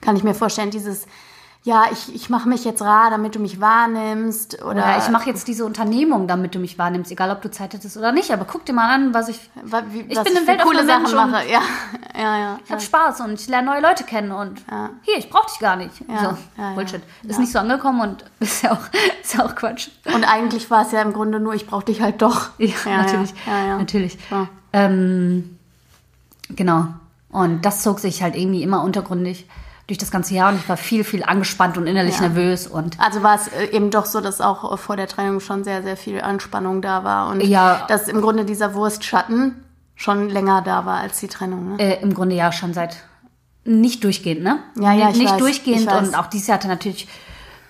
[0.00, 1.06] Kann ich mir vorstellen, dieses,
[1.64, 4.62] ja, ich, ich mache mich jetzt rar, damit du mich wahrnimmst.
[4.62, 7.72] Oder, oder ich mache jetzt diese Unternehmung, damit du mich wahrnimmst, egal ob du Zeit
[7.72, 8.32] hättest oder nicht.
[8.32, 9.38] Aber guck dir mal an, was ich.
[9.62, 11.42] wa- wie, Ich was bin ein für coole Sachen Mensch mache.
[11.48, 11.60] Ja,
[12.20, 12.58] ja, ja.
[12.64, 14.60] Ich habe Spaß und ich lerne neue Leute kennen und
[15.02, 15.92] hier, ich brauche dich gar nicht.
[16.08, 16.74] Ja, so, ja, ja.
[16.74, 17.00] Bullshit.
[17.22, 17.38] Ist Ja.
[17.38, 18.80] nicht so angekommen und ist ja auch,
[19.22, 19.88] ist ja auch Quatsch.
[20.12, 22.50] Und eigentlich war es ja im Grunde nur, ich brauche dich halt doch.
[22.58, 22.72] Ja,
[23.02, 23.32] natürlich.
[23.46, 23.78] Ja, ja.
[23.78, 24.18] Natürlich.
[24.32, 24.48] Ja.
[24.72, 25.58] Ähm,
[26.50, 26.86] genau.
[27.30, 29.46] Und das zog sich halt irgendwie immer untergründig
[29.88, 32.28] durch das ganze Jahr und ich war viel, viel angespannt und innerlich Ja.
[32.28, 35.40] nervös und Also war es äh, eben doch so, dass auch äh, vor der Trennung
[35.40, 37.84] schon sehr, sehr viel Anspannung da war und Ja.
[37.88, 39.64] dass im Grunde dieser Wurstschatten
[39.96, 41.76] schon länger da war als die Trennung.
[41.76, 41.78] Ne?
[41.82, 42.96] äh, im Grunde ja schon seit
[43.64, 44.58] nicht durchgehend, ne?
[44.80, 46.08] Ja, ja, ich Nicht weiß, durchgehend ich weiß.
[46.08, 47.06] und auch dieses Jahr hatte natürlich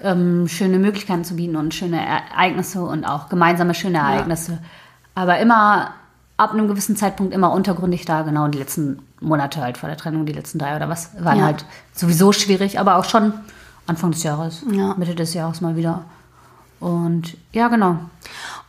[0.02, 4.58] ähm, schöne Möglichkeiten zu bieten und schöne Ereignisse und auch gemeinsame schöne Ereignisse.
[5.14, 5.92] Aber immer
[6.42, 10.26] ab einem gewissen Zeitpunkt immer untergründig da, genau die letzten Monate halt vor der Trennung,
[10.26, 11.44] die letzten drei oder was, waren Ja.
[11.46, 13.32] halt sowieso schwierig, aber auch schon
[13.86, 14.94] Anfang des Jahres, Ja.
[14.96, 16.04] Mitte des Jahres mal wieder.
[16.80, 17.98] Und ja, genau.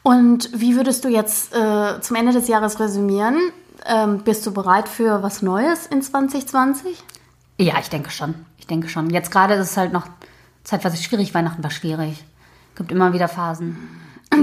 [0.04, 3.38] Und wie würdest du jetzt äh, zum Ende des Jahres resümieren?
[3.86, 7.04] Ähm, bist du bereit für was Neues in 2020?
[7.58, 8.36] Ja, ich denke schon.
[8.58, 9.10] Ich denke schon.
[9.10, 10.08] Jetzt gerade ist es halt noch
[10.64, 11.34] zeitweise schwierig.
[11.34, 12.24] Weihnachten war schwierig.
[12.76, 13.78] Gibt immer wieder Phasen.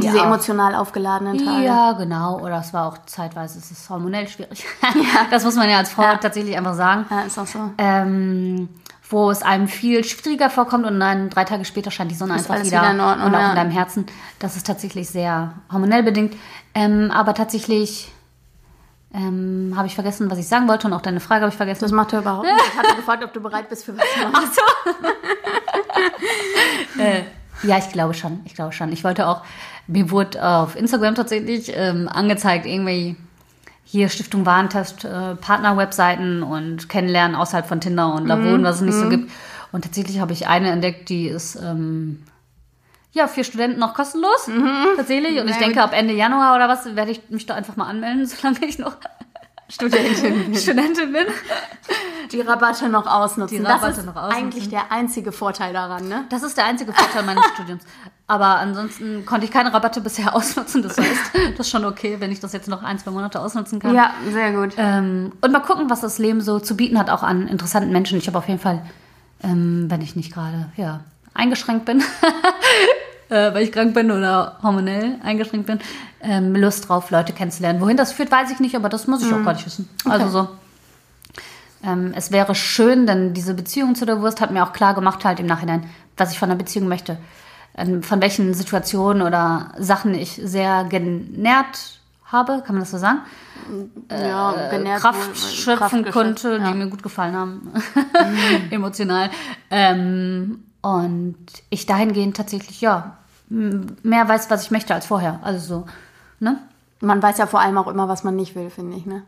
[0.01, 0.25] Diese Ja.
[0.27, 1.65] emotional aufgeladenen Tage.
[1.65, 2.39] Ja, genau.
[2.41, 4.65] Oder es war auch zeitweise es ist hormonell schwierig.
[5.31, 6.17] Das muss man ja als Frau Ja.
[6.17, 7.07] tatsächlich einfach sagen.
[7.11, 7.59] Ja, ist auch so.
[7.79, 8.69] Ähm,
[9.09, 12.49] wo es einem viel schwieriger vorkommt und dann drei Tage später scheint die Sonne Ist
[12.49, 13.51] einfach wieder, wieder in Ordnung, und auch ja.
[13.51, 14.07] in deinem Herzen.
[14.39, 16.37] Das ist tatsächlich sehr hormonell bedingt.
[16.75, 18.13] Ähm, aber tatsächlich
[19.13, 21.81] ähm, habe ich vergessen, was ich sagen wollte und auch deine Frage habe ich vergessen.
[21.83, 22.55] Das macht er überhaupt nicht.
[22.73, 24.57] Ich hatte gefragt, ob du bereit bist für was Neues.
[27.63, 28.41] Ja, ich glaube schon.
[28.45, 28.93] Ich glaube schon.
[28.93, 29.43] Ich wollte auch,
[29.87, 33.17] mir wurde auf Instagram tatsächlich ähm, angezeigt, irgendwie
[33.85, 38.95] hier Stiftung Warentest, äh, Partner-Webseiten und Kennenlernen außerhalb von Tinder und Lavon, was es nicht
[38.95, 39.31] so gibt.
[39.73, 42.23] Und tatsächlich habe ich eine entdeckt, die ist ähm,
[43.13, 44.49] ja für Studenten noch kostenlos.
[44.97, 45.41] Tatsächlich.
[45.41, 47.87] Und ich Sehr denke, ab Ende Januar oder was werde ich mich da einfach mal
[47.89, 48.97] anmelden, solange ich noch
[49.71, 50.55] Studentin bin.
[50.57, 51.27] Studentin bin.
[52.33, 53.59] Die Rabatte noch ausnutzen.
[53.59, 54.45] Die das Rabatte ist noch ausnutzen.
[54.45, 56.25] eigentlich der einzige Vorteil daran, ne?
[56.29, 57.83] Das ist der einzige Vorteil meines Studiums.
[58.27, 60.83] Aber ansonsten konnte ich keine Rabatte bisher ausnutzen.
[60.83, 63.81] Das heißt, das ist schon okay, wenn ich das jetzt noch ein, zwei Monate ausnutzen
[63.81, 63.95] kann.
[63.95, 64.75] Ja, sehr gut.
[64.77, 68.19] Ähm, und mal gucken, was das Leben so zu bieten hat, auch an interessanten Menschen.
[68.19, 68.85] Ich habe auf jeden Fall,
[69.43, 71.01] ähm, wenn ich nicht gerade ja,
[71.35, 72.03] eingeschränkt bin,
[73.31, 75.79] äh, weil ich krank bin oder hormonell eingeschränkt bin,
[76.23, 77.81] ähm, Lust drauf, Leute kennenzulernen.
[77.81, 79.89] Wohin das führt, weiß ich nicht, aber das muss ich auch gar nicht wissen.
[80.05, 80.49] Also so.
[81.83, 85.25] Ähm, es wäre schön, denn diese Beziehung zu der Wurst hat mir auch klar gemacht,
[85.25, 87.17] halt im Nachhinein, was ich von einer Beziehung möchte.
[87.77, 93.21] Ähm, von welchen Situationen oder Sachen ich sehr genährt habe, kann man das so sagen?
[94.11, 96.71] ja, genährt Kraft schöpfen Kraft konnte, ja.
[96.71, 97.73] die mir gut gefallen haben.
[98.71, 99.31] Emotional.
[99.71, 101.37] Ähm, und
[101.69, 103.19] ich dahingehend tatsächlich, ja,
[103.51, 105.41] mehr weiß, was ich möchte als vorher.
[105.43, 105.87] Also so,
[106.39, 106.59] ne?
[107.01, 109.23] man weiß ja vor allem auch immer, was man nicht will, finde ich, ne?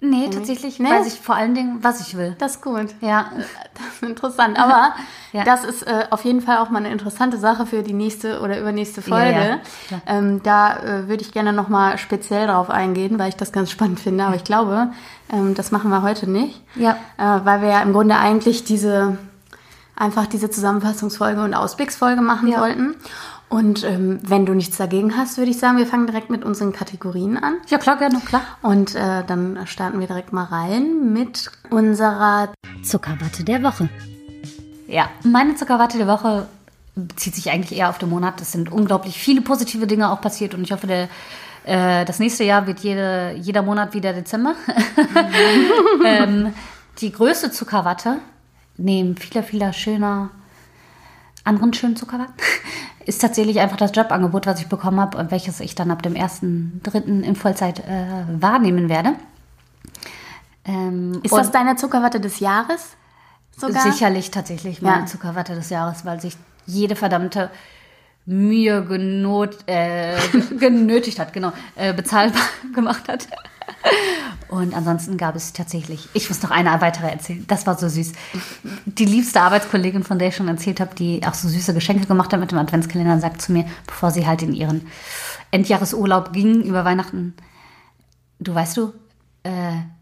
[0.00, 0.90] Nee, tatsächlich Nee?
[0.90, 2.36] weiß ich vor allen Dingen, was ich will.
[2.38, 2.94] Das ist gut.
[3.00, 3.30] Ja.
[3.78, 4.58] Das ist interessant.
[4.58, 4.92] Aber
[5.32, 5.44] Ja.
[5.44, 8.58] das ist äh, auf jeden Fall auch mal eine interessante Sache für die nächste oder
[8.58, 9.38] übernächste Folge.
[9.38, 9.58] Ja,
[9.90, 13.70] ja, ähm, da äh, würde ich gerne nochmal speziell drauf eingehen, weil ich das ganz
[13.70, 14.24] spannend finde.
[14.24, 14.88] Aber ich glaube,
[15.32, 16.60] ähm, das machen wir heute nicht.
[16.74, 16.96] Ja.
[17.18, 19.18] Äh, weil wir ja im Grunde eigentlich diese
[19.98, 22.60] einfach diese Zusammenfassungsfolge und Ausblicksfolge machen Ja.
[22.60, 22.94] wollten.
[23.50, 26.72] Und ähm, wenn du nichts dagegen hast, würde ich sagen, wir fangen direkt mit unseren
[26.72, 27.54] Kategorien an.
[27.68, 28.42] Ja, klar, gerne, klar.
[28.60, 33.88] Und äh, dann starten wir direkt mal rein mit unserer Zuckerwatte der Woche.
[34.86, 36.46] Ja, meine Zuckerwatte der Woche
[36.94, 38.40] bezieht sich eigentlich eher auf den Monat.
[38.42, 41.08] Es sind unglaublich viele positive Dinge auch passiert und ich hoffe, der,
[41.64, 44.54] äh, das nächste Jahr wird jede, jeder Monat wieder Dezember.
[46.04, 46.52] ähm,
[47.00, 48.18] die größte Zuckerwatte,
[48.78, 50.30] neben vieler, vieler schöner
[51.44, 52.34] anderen schönen Zuckerwatten,
[53.06, 56.14] ist tatsächlich einfach das Jobangebot, was ich bekommen habe und welches ich dann ab dem
[56.14, 57.22] 1.3.
[57.22, 59.14] in Vollzeit äh, wahrnehmen werde.
[60.64, 62.96] Ähm, Ist das deine Zuckerwatte des Jahres?
[63.56, 63.90] Sogar?
[63.90, 65.06] Sicherlich tatsächlich meine Ja.
[65.06, 66.36] Zuckerwatte des Jahres, weil sich
[66.66, 67.50] jede verdammte
[68.28, 72.42] Mühe genot, äh, ge- genötigt hat, genau, äh, bezahlbar
[72.74, 73.26] gemacht hat.
[74.48, 78.12] Und ansonsten gab es tatsächlich, ich muss noch eine weitere erzählen, das war so süß.
[78.86, 82.32] Die liebste Arbeitskollegin, von der ich schon erzählt habe, die auch so süße Geschenke gemacht
[82.32, 84.86] hat mit dem Adventskalender, sagt zu mir, bevor sie halt in ihren
[85.50, 87.34] Endjahresurlaub ging über Weihnachten,
[88.40, 88.92] du weißt du,
[89.44, 89.50] äh,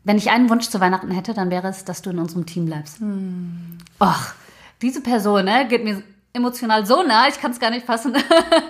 [0.04, 2.66] wenn ich einen Wunsch zu Weihnachten hätte, dann wäre es, dass du in unserem Team
[2.66, 2.98] bleibst.
[3.98, 4.34] Ach,
[4.82, 6.02] diese Person, ne, geht mir
[6.36, 8.14] emotional so nah, ich kann es gar nicht fassen.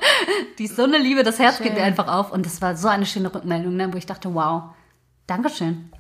[0.59, 2.33] Die ist so eine Liebe, das Herz geht mir einfach auf.
[2.33, 4.63] Und das war so eine schöne Rückmeldung, ne, wo ich dachte, wow,
[5.27, 5.91] Dankeschön.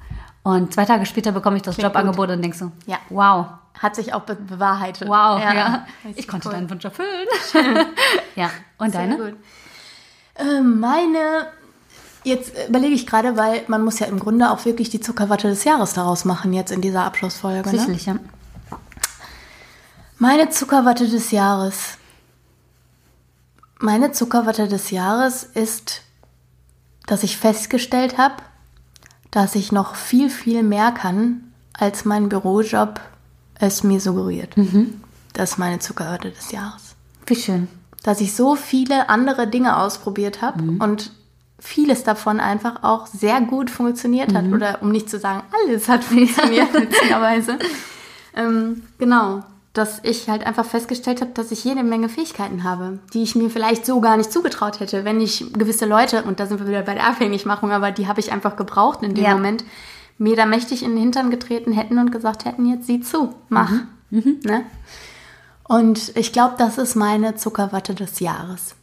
[0.43, 2.99] Und zwei Tage später bekomme ich das Klingt Jobangebot und denk so, Ja.
[3.11, 3.47] wow,
[3.83, 5.09] Hat sich auch be bewahrheitet.
[5.09, 5.85] wow, ja.
[6.05, 6.55] Richtig Ich konnte cool.
[6.55, 7.27] deinen Wunsch erfüllen.
[8.37, 9.17] ja, und Sehr deine?
[9.17, 9.37] gut.
[10.39, 11.49] Ähm, meine,
[12.23, 15.65] jetzt überlege ich gerade, weil man muss ja im Grunde auch wirklich die Zuckerwatte des
[15.65, 17.69] Jahres daraus machen, jetzt in dieser Abschlussfolge.
[17.69, 17.79] Ne?
[17.79, 18.17] Sicherlich, ja.
[20.19, 21.99] Meine Zuckerwatte des Jahres.
[23.79, 26.03] Meine Zuckerwatte des Jahres ist,
[27.07, 28.37] dass ich festgestellt habe,
[29.31, 32.99] dass ich noch viel, viel mehr kann, als mein Bürojob
[33.59, 34.55] es mir suggeriert.
[35.35, 36.95] Das ist meine Zuckerwatte des Jahres.
[37.27, 37.69] Wie schön.
[38.03, 41.11] Dass ich so viele andere Dinge ausprobiert habe und
[41.59, 44.47] vieles davon einfach auch sehr gut funktioniert hat.
[44.47, 47.59] Oder um nicht zu sagen, alles hat funktioniert, witzigerweise.
[48.35, 49.43] ähm, genau.
[49.77, 53.51] Dass ich halt einfach festgestellt habe, dass ich jede Menge Fähigkeiten habe, die ich mir
[53.51, 56.81] vielleicht so gar nicht zugetraut hätte, wenn ich gewisse Leute, und da sind wir wieder
[56.81, 59.35] bei der Abhängigmachung, aber die habe ich einfach gebraucht in dem Ja.
[59.35, 59.65] Moment,
[60.17, 63.71] mir da mächtig in den Hintern getreten hätten und gesagt hätten, jetzt sieh zu, mach.
[64.11, 64.65] Ne?
[65.65, 68.77] Und ich glaube, das ist meine Zuckerwatte des Jahres.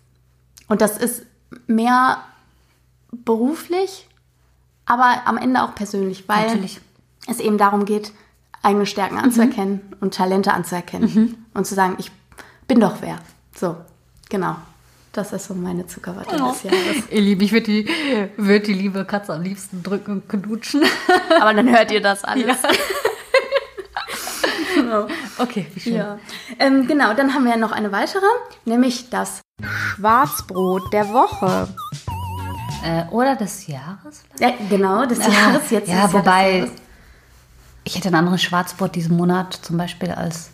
[0.67, 1.23] Und das ist
[1.65, 2.19] mehr
[3.11, 4.07] beruflich,
[4.85, 6.81] aber am Ende auch persönlich, weil Natürlich.
[7.25, 8.11] es eben darum geht,
[8.63, 12.11] eigene Stärken anzuerkennen und Talente anzuerkennen und zu sagen, ich
[12.67, 13.19] bin doch wer.
[13.55, 13.77] So,
[14.29, 14.55] genau.
[15.11, 17.09] Das ist so meine Zuckerwatte des Jahres.
[17.11, 17.87] Ihr Lieben, ich würde die,
[18.35, 20.81] würd die liebe Katze am liebsten drücken und knutschen.
[21.39, 22.57] Aber dann hört ihr das alles.
[25.37, 25.95] Okay, wie schön.
[25.95, 26.19] Ja.
[26.59, 28.25] Ähm, genau, dann haben wir noch eine weitere,
[28.65, 31.67] nämlich das Schwarzbrot der Woche.
[32.83, 34.23] Äh, oder des Jahres?
[34.39, 35.69] Ja, genau, des Jahres.
[35.69, 36.71] Jetzt ja, wobei Jahres.
[37.83, 40.51] Ich hätte ein anderes Schwarzbrot diesen Monat zum Beispiel als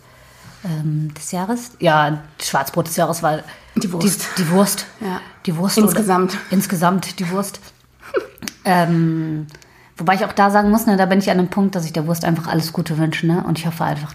[0.63, 1.71] ähm, des Jahres.
[1.79, 3.39] Ja, Schwarzbrot des Jahres war
[3.75, 4.27] Die Wurst.
[4.37, 4.85] Die, die Wurst.
[4.99, 5.21] Ja.
[5.45, 5.77] Die Wurst.
[5.77, 6.31] Insgesamt.
[6.33, 7.59] Oder, insgesamt die Wurst.
[8.65, 9.47] ähm,
[9.97, 11.93] wobei ich auch da sagen muss, ne, da bin ich an einem Punkt, dass ich
[11.93, 13.27] der Wurst einfach alles Gute wünsche.
[13.27, 13.43] Ne?
[13.45, 14.13] Und ich hoffe einfach,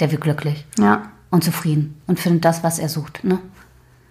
[0.00, 1.02] der wird glücklich Ja.
[1.30, 3.24] und zufrieden und findet das, was er sucht.
[3.24, 3.38] Ne?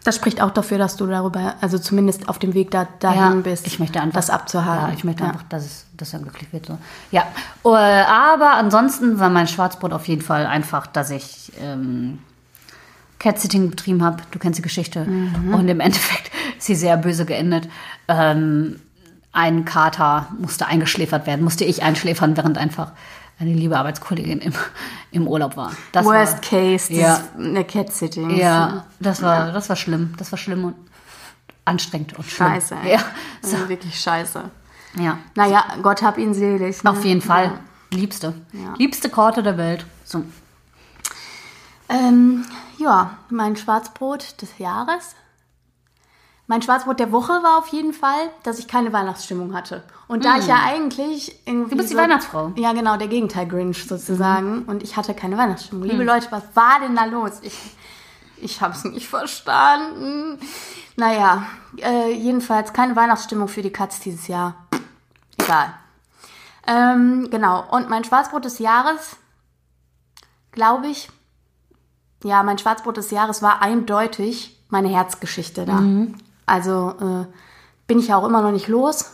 [0.08, 3.68] Das spricht auch dafür, dass du darüber, also zumindest auf dem Weg da, dahin bist,
[3.68, 4.88] ich möchte einfach, das abzuhaken.
[4.88, 6.66] Ja, ich möchte einfach, dass, es, dass er glücklich wird.
[6.68, 6.78] So.
[7.12, 7.24] Ja,
[7.66, 12.20] äh, aber ansonsten war mein Schwarzbrot auf jeden Fall einfach, dass ich ähm,
[13.20, 14.24] Cat-Sitting betrieben habe.
[14.32, 15.04] Du kennst die Geschichte.
[15.04, 15.54] Mhm.
[15.54, 17.68] Und im Endeffekt ist sie sehr böse geendet.
[18.08, 18.80] Ähm,
[19.34, 22.94] ein Kater musste eingeschläfert werden, musste ich einschläfern, während einfach
[23.40, 24.54] eine liebe Arbeitskollegin im,
[25.12, 25.72] im Urlaub war.
[25.92, 27.22] Das Worst war, case, das Ja.
[27.38, 28.32] eine Cat-Sitting.
[28.32, 30.14] Ja, das war, das war schlimm.
[30.18, 30.76] Das war schlimm und
[31.66, 32.48] anstrengend und schlimm.
[32.50, 32.76] Scheiße.
[32.84, 32.94] ey.
[32.94, 33.00] Ja,
[33.44, 34.44] Also wirklich scheiße.
[35.00, 35.18] ja.
[35.36, 36.84] Naja, Gott hab ihn selig.
[36.84, 36.90] Ne?
[36.92, 37.60] Auf jeden Fall.
[37.92, 38.34] Liebste.
[38.54, 38.74] Ja.
[38.78, 39.86] Liebste Korte der Welt.
[40.04, 40.24] So.
[41.90, 42.46] Ähm,
[42.78, 45.16] ja, mein Schwarzbrot des Jahres.
[46.48, 49.84] Mein Schwarzbrot der Woche war auf jeden Fall, dass ich keine Weihnachtsstimmung hatte.
[50.08, 51.72] Und da ich ja eigentlich irgendwie.
[51.72, 52.54] Du bist die Weihnachtsfrau.
[52.56, 54.64] Ja, genau, der Gegenteil Grinch sozusagen.
[54.64, 55.84] Und ich hatte keine Weihnachtsstimmung.
[55.84, 57.34] Liebe Leute, was war denn da los?
[57.42, 57.58] Ich,
[58.40, 60.40] Ich habe es nicht verstanden.
[60.96, 64.68] Naja, äh, jedenfalls keine Weihnachtsstimmung für die Katz dieses Jahr.
[65.38, 65.74] Egal.
[66.66, 67.66] Ähm, genau.
[67.72, 69.18] Und mein Schwarzbrot des Jahres,
[70.52, 71.10] glaube ich,
[72.24, 75.80] ja, mein Schwarzbrot des Jahres war eindeutig meine Herzgeschichte da.
[76.48, 77.26] Also äh,
[77.86, 79.14] bin ich ja auch immer noch nicht los.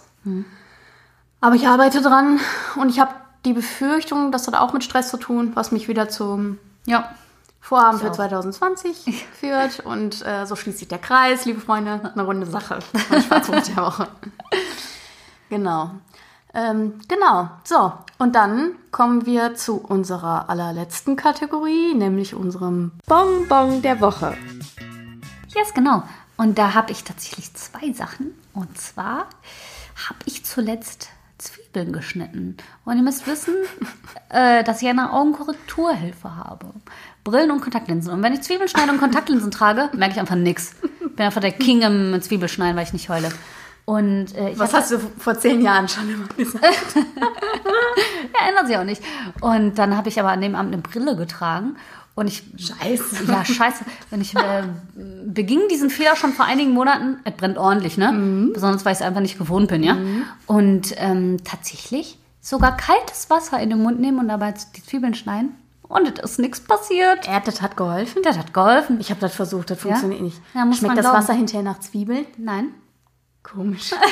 [1.42, 2.40] Aber ich arbeite dran
[2.78, 3.12] und ich habe
[3.44, 7.10] die Befürchtung, das hat auch mit Stress zu tun, was mich wieder zum Ja.
[7.60, 8.16] Vorhaben für auch.
[8.16, 9.82] 2020 führt.
[9.82, 12.12] Und äh, so schließt sich der Kreis, liebe Freunde.
[12.14, 12.80] Eine runde Sache.
[13.10, 14.08] Mein Schwarzbrot der Woche.
[15.50, 15.92] Genau.
[16.54, 17.50] Ähm, genau.
[17.64, 24.38] So, und dann kommen wir zu unserer allerletzten Kategorie, nämlich unserem Bonbon der Woche.
[25.56, 26.04] Yes, genau.
[26.44, 28.34] Und da habe ich tatsächlich zwei Sachen.
[28.54, 29.30] Und zwar
[30.10, 32.58] habe ich zuletzt Zwiebeln geschnitten.
[32.84, 33.54] Und ihr müsst wissen,
[34.30, 36.74] äh, dass ich eine Augenkorrekturhilfe habe.
[37.24, 38.12] Brillen und Kontaktlinsen.
[38.12, 40.76] Und wenn ich Zwiebeln schneide und Kontaktlinsen trage, merke ich einfach nichts.
[41.00, 43.30] Bin einfach der King im Zwiebelschneiden, weil ich nicht heule.
[43.86, 46.96] Und äh, ich Was hast du vor zehn Jahren schon immer gesagt?
[48.34, 49.04] Ja, ändert sich auch nicht.
[49.42, 51.76] Und dann habe ich aber an dem Abend eine Brille getragen.
[52.16, 52.44] Und ich.
[52.58, 53.26] Scheiße.
[53.28, 53.86] Ja, scheiße.
[54.12, 54.64] Und ich äh,
[55.26, 57.18] beging diesen Fehler schon vor einigen Monaten.
[57.24, 58.12] Es brennt ordentlich, ne?
[58.12, 58.54] Mhm.
[58.54, 59.98] Besonders, weil ich es einfach nicht gewohnt bin, ja?
[60.46, 65.56] Und ähm, tatsächlich sogar kaltes Wasser in den Mund nehmen und dabei die Zwiebeln schneiden.
[65.82, 67.28] Und es ist nichts passiert.
[67.28, 68.22] Er, das hat geholfen.
[68.24, 69.00] Das hat geholfen.
[69.00, 70.42] Ich habe das versucht, das funktioniert nicht.
[70.54, 71.18] Ja, Schmeckt das glauben.
[71.18, 72.26] Wasser hinterher nach Zwiebeln?
[72.38, 72.70] Nein.
[73.44, 73.92] Komisch.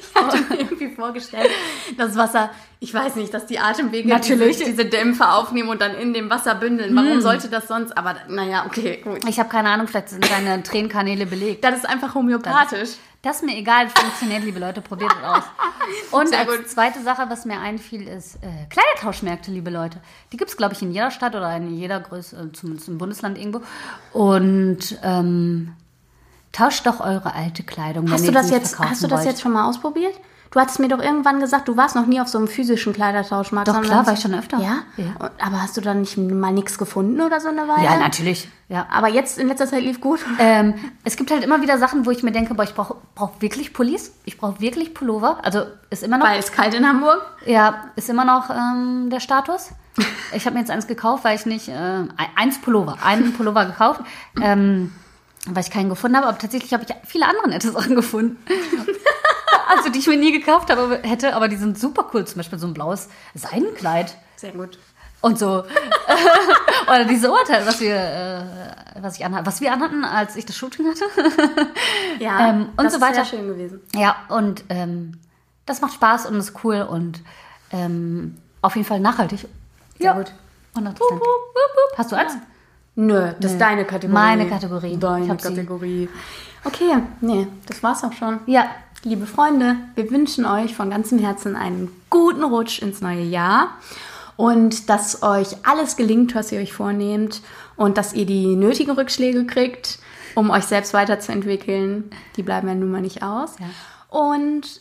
[0.00, 1.50] ich hatte mir irgendwie vorgestellt,
[1.96, 4.58] das Wasser, ich weiß nicht, dass die Atemwege Natürlich.
[4.58, 6.94] Diese, diese Dämpfe aufnehmen und dann in dem Wasser bündeln.
[6.94, 7.96] Warum sollte das sonst?
[7.96, 9.24] Aber naja, okay, gut.
[9.28, 11.64] Ich habe keine Ahnung, vielleicht sind deine Tränenkanäle belegt.
[11.64, 12.90] Das ist einfach homöopathisch.
[13.22, 15.42] Das ist mir egal, funktioniert, liebe Leute, probiert es aus.
[16.12, 20.00] Und Sehr als zweite Sache, was mir einfiel, ist äh, Kleidertauschmärkte, liebe Leute.
[20.30, 22.98] Die gibt es, glaube ich, in jeder Stadt oder in jeder Größe, äh, zumindest im
[22.98, 23.62] Bundesland irgendwo.
[24.12, 25.74] Und ähm,
[26.52, 28.10] tauscht doch eure alte Kleidung.
[28.10, 29.28] Hast du das jetzt, hast du das wollt.
[29.28, 30.14] jetzt schon mal ausprobiert?
[30.50, 33.68] Du hattest mir doch irgendwann gesagt, du warst noch nie auf so einem physischen Kleidertauschmarkt.
[33.68, 34.58] Doch, klar, war ich schon öfter.
[34.58, 34.78] Ja?
[34.96, 35.30] Ja.
[35.38, 37.84] Aber hast du dann nicht mal nichts gefunden oder so eine Weile?
[37.84, 38.48] Ja, natürlich.
[38.70, 38.86] Ja.
[38.90, 40.20] Aber jetzt in letzter Zeit lief gut.
[40.38, 43.32] Ähm, es gibt halt immer wieder Sachen, wo ich mir denke, boah, ich brauche brauch
[43.40, 45.38] wirklich Pullis, ich brauche wirklich Pullover.
[45.42, 47.20] Also ist immer noch Weil es kalt in Hamburg.
[47.44, 49.70] Ja, ist immer noch ähm, der Status.
[50.32, 52.04] Ich habe mir jetzt eins gekauft, weil ich nicht, äh,
[52.36, 54.00] eins Pullover, einen Pullover gekauft,
[54.40, 54.92] ähm,
[55.54, 56.26] weil ich keinen gefunden habe.
[56.28, 58.36] Aber tatsächlich habe ich viele andere nette Sachen gefunden.
[59.76, 62.24] also die ich mir nie gekauft habe, hätte, aber die sind super cool.
[62.26, 64.78] Zum Beispiel so ein blaues Seidenkleid Sehr gut.
[65.20, 65.64] und so.
[66.88, 70.56] Oder diese Oberteil, was wir, äh, was ich anhatte, was wir anhatten, als ich das
[70.56, 71.04] Shooting hatte.
[72.18, 73.24] Ja, Ähm, und das so ist weiter.
[73.24, 73.80] sehr schön gewesen.
[73.94, 75.18] Ja, und ähm,
[75.66, 77.22] das macht Spaß und ist cool und
[77.70, 79.46] ähm, auf jeden Fall nachhaltig.
[79.98, 80.32] Sehr gut.
[80.74, 80.98] 100
[81.96, 82.34] Hast du eins?
[83.00, 84.12] Nö, das ist deine Kategorie.
[84.12, 84.94] Meine Kategorie.
[84.94, 85.48] Ich Deine hab sie.
[85.50, 86.08] Kategorie.
[86.64, 88.40] Okay, nee, das war's auch schon.
[88.46, 88.66] Ja.
[89.04, 93.68] Liebe Freunde, wir wünschen euch von ganzem Herzen einen guten Rutsch ins neue Jahr
[94.36, 97.40] und dass euch alles gelingt, was ihr euch vornehmt
[97.76, 100.00] und dass ihr die nötigen Rückschläge kriegt,
[100.34, 102.10] um euch selbst weiterzuentwickeln.
[102.36, 103.54] Die bleiben ja nun mal nicht aus.
[104.08, 104.80] Und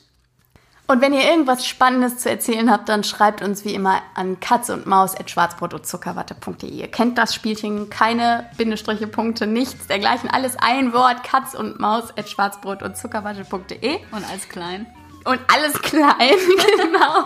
[0.88, 4.74] und wenn ihr irgendwas Spannendes zu erzählen habt, dann schreibt uns wie immer an katze
[4.74, 6.70] und maus at Zuckerwatte.de.
[6.70, 10.30] Ihr kennt das Spielchen, keine Bindestriche, Punkte, nichts dergleichen.
[10.30, 13.98] Alles ein Wort, katz und maus at schwarzbrot und Zuckerwatte.de.
[14.12, 14.88] Und als klein.
[15.26, 16.08] Und alles klein,
[16.78, 17.26] genau.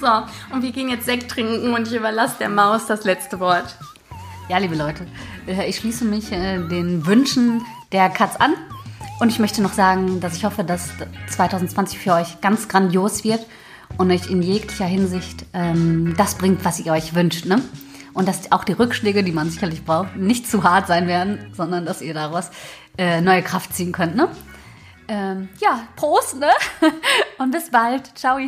[0.00, 3.76] So, und wir gehen jetzt Sekt trinken und ich überlasse der Maus das letzte Wort.
[4.48, 5.08] Ja, liebe Leute,
[5.48, 8.54] äh, ich schließe mich äh, den Wünschen der Katz an.
[9.20, 10.90] Und ich möchte noch sagen, dass ich hoffe, dass
[11.30, 13.44] 2020 für euch ganz grandios wird
[13.96, 17.46] und euch in jeglicher Hinsicht ähm, das bringt, was ihr euch wünscht.
[17.46, 17.62] Ne?
[18.14, 21.84] Und dass auch die Rückschläge, die man sicherlich braucht, nicht zu hart sein werden, sondern
[21.84, 22.50] dass ihr daraus
[22.96, 24.14] äh, neue Kraft ziehen könnt.
[24.14, 24.28] Ne?
[25.08, 26.50] Ähm, ja, Prost, ne?
[27.38, 28.16] Und bis bald.
[28.16, 28.38] Ciao.